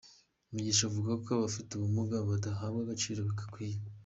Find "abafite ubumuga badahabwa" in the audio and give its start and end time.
1.33-2.79